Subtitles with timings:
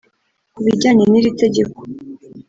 [0.53, 1.79] Ku bijyanye n’iri tegeko